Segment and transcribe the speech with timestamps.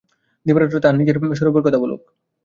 [0.45, 2.01] দিবারাত্র তাহারা নিজেদের স্বরূপের কথা বলুক।